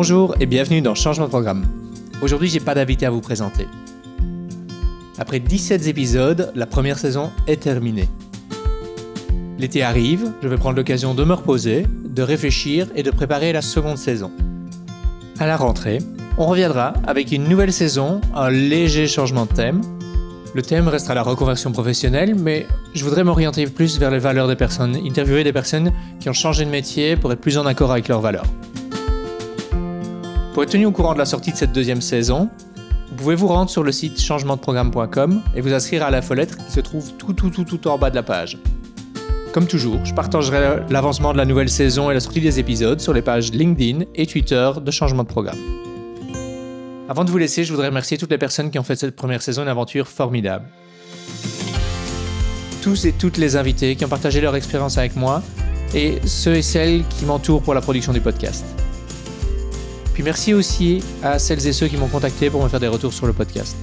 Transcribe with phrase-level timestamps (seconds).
[0.00, 1.66] Bonjour et bienvenue dans Changement de programme.
[2.22, 3.66] Aujourd'hui, j'ai pas d'invité à vous présenter.
[5.18, 8.08] Après 17 épisodes, la première saison est terminée.
[9.58, 13.60] L'été arrive, je vais prendre l'occasion de me reposer, de réfléchir et de préparer la
[13.60, 14.30] seconde saison.
[15.40, 15.98] À la rentrée,
[16.38, 19.80] on reviendra avec une nouvelle saison, un léger changement de thème.
[20.54, 24.54] Le thème restera la reconversion professionnelle, mais je voudrais m'orienter plus vers les valeurs des
[24.54, 25.90] personnes, interviewer des personnes
[26.20, 28.46] qui ont changé de métier pour être plus en accord avec leurs valeurs.
[30.58, 32.48] Pour être tenu au courant de la sortie de cette deuxième saison,
[33.10, 36.72] vous pouvez vous rendre sur le site changementdeprogramme.com et vous inscrire à la follettre qui
[36.72, 38.58] se trouve tout tout tout tout en bas de la page.
[39.52, 43.12] Comme toujours, je partagerai l'avancement de la nouvelle saison et la sortie des épisodes sur
[43.12, 45.58] les pages LinkedIn et Twitter de Changement de Programme.
[47.08, 49.42] Avant de vous laisser, je voudrais remercier toutes les personnes qui ont fait cette première
[49.42, 50.64] saison une aventure formidable.
[52.82, 55.40] Tous et toutes les invités qui ont partagé leur expérience avec moi
[55.94, 58.64] et ceux et celles qui m'entourent pour la production du podcast.
[60.22, 63.26] Merci aussi à celles et ceux qui m'ont contacté pour me faire des retours sur
[63.26, 63.76] le podcast.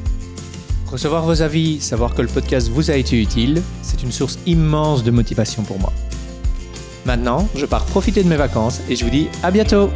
[0.86, 5.04] Recevoir vos avis, savoir que le podcast vous a été utile, c'est une source immense
[5.04, 5.92] de motivation pour moi.
[7.06, 9.90] Maintenant, je pars profiter de mes vacances et je vous dis à bientôt